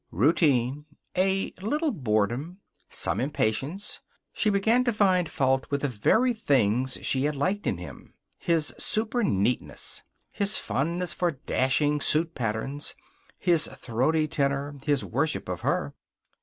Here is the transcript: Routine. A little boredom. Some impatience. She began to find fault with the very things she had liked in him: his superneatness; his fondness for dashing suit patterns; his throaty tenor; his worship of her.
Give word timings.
Routine. 0.09 0.85
A 1.15 1.53
little 1.61 1.91
boredom. 1.91 2.57
Some 2.89 3.19
impatience. 3.19 4.01
She 4.33 4.49
began 4.49 4.83
to 4.85 4.91
find 4.91 5.29
fault 5.29 5.67
with 5.69 5.81
the 5.81 5.87
very 5.87 6.33
things 6.33 6.97
she 7.03 7.25
had 7.25 7.35
liked 7.35 7.67
in 7.67 7.77
him: 7.77 8.15
his 8.39 8.73
superneatness; 8.79 10.01
his 10.31 10.57
fondness 10.57 11.13
for 11.13 11.33
dashing 11.45 12.01
suit 12.01 12.33
patterns; 12.33 12.95
his 13.37 13.67
throaty 13.67 14.27
tenor; 14.27 14.73
his 14.83 15.05
worship 15.05 15.47
of 15.47 15.61
her. 15.61 15.93